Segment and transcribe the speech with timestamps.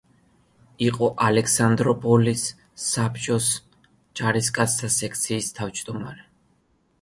[0.85, 2.45] იყო ალექსანდროპოლის
[2.85, 3.51] საბჭოს
[4.21, 6.27] ჯარისკაცთა სექციის თავმჯდომარე.